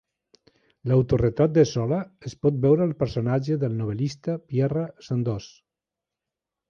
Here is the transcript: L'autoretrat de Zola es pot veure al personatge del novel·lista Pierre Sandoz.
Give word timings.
L'autoretrat 0.91 1.53
de 1.57 1.65
Zola 1.71 1.99
es 2.29 2.35
pot 2.45 2.57
veure 2.63 2.85
al 2.87 2.95
personatge 3.03 3.59
del 3.65 3.79
novel·lista 3.83 4.39
Pierre 4.51 4.87
Sandoz. 5.11 5.51